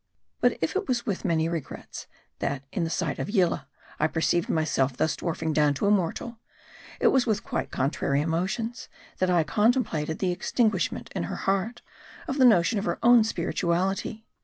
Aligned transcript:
MARDI. 0.41 0.55
]89 0.55 0.59
But 0.59 0.63
if 0.67 0.75
it 0.75 0.87
was 0.87 1.05
with 1.05 1.23
many 1.25 1.47
regrets, 1.47 2.07
that 2.39 2.63
in 2.71 2.83
the 2.83 2.89
sight 2.89 3.19
of 3.19 3.27
Yil 3.29 3.51
lah, 3.51 3.65
I 3.99 4.07
perceived 4.07 4.49
myself 4.49 4.97
thus 4.97 5.15
dwarfing 5.15 5.53
down 5.53 5.75
to 5.75 5.85
a 5.85 5.91
mortal; 5.91 6.39
it 6.99 7.09
was 7.09 7.27
with 7.27 7.43
quite 7.43 7.69
contrary 7.69 8.21
emotions, 8.21 8.89
that 9.19 9.29
I 9.29 9.43
contemplated 9.43 10.17
the 10.17 10.31
extinguishment 10.31 11.11
in 11.15 11.25
her 11.25 11.35
heart 11.45 11.83
of 12.27 12.39
the 12.39 12.45
notion 12.45 12.79
of 12.79 12.85
her 12.85 12.97
own 13.03 13.23
spirit 13.23 13.57
uality. 13.57 14.23